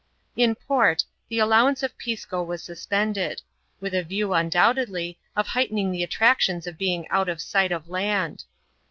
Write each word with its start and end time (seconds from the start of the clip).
In 0.35 0.55
port, 0.55 1.05
the 1.29 1.37
allowance 1.37 1.83
of 1.83 1.95
Pisco 1.95 2.41
was 2.41 2.63
suspended; 2.63 3.43
with 3.79 3.93
a 3.93 4.01
view, 4.01 4.33
undoubtedly, 4.33 5.19
of 5.35 5.45
heightening 5.45 5.91
the 5.91 6.01
attractions 6.01 6.65
of 6.65 6.75
being 6.75 7.07
out 7.09 7.29
of 7.29 7.39
flight 7.39 7.71
of 7.71 7.87
land. 7.87 8.45